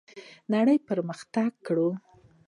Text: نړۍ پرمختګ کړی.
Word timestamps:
نړۍ 0.53 0.77
پرمختګ 0.87 1.51
کړی. 1.67 1.89